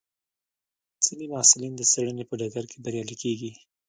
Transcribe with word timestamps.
ځینې 1.03 1.25
محصلین 1.33 1.73
د 1.77 1.81
څېړنې 1.91 2.23
په 2.27 2.35
ډګر 2.39 2.65
کې 2.71 2.77
بریالي 2.85 3.15
کېږي. 3.23 3.51